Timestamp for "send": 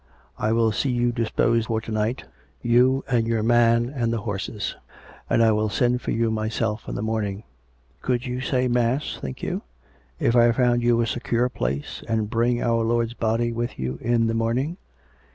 5.69-6.01